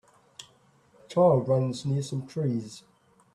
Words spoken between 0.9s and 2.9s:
A child runs near some trees.